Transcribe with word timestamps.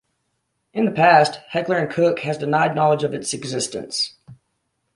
In 0.73 0.85
the 0.85 0.91
past, 0.91 1.35
Heckler 1.49 1.77
and 1.77 1.87
Koch 1.87 2.21
has 2.21 2.35
denied 2.35 2.73
knowledge 2.73 3.03
of 3.03 3.13
its 3.13 3.35
existence. 3.35 4.15